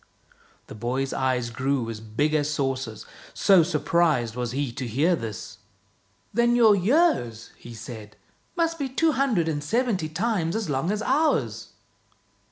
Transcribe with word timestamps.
The 0.65 0.73
boy's 0.73 1.13
eyes 1.13 1.51
grew 1.51 1.87
as 1.91 1.99
big 1.99 2.33
as 2.33 2.51
saucers, 2.51 3.05
so 3.35 3.61
surprised 3.61 4.35
was 4.35 4.51
he 4.51 4.71
to 4.71 4.87
hear 4.87 5.15
this." 5.15 5.59
Then 6.33 6.55
your 6.55 6.75
years," 6.75 7.51
he 7.55 7.75
said" 7.75 8.15
must 8.57 8.79
be 8.79 8.89
two 8.89 9.11
hundred 9.11 9.47
and 9.47 9.63
seventy 9.63 10.09
times 10.09 10.55
as 10.55 10.71
long 10.71 10.89
as 10.91 11.03
ours! 11.03 11.73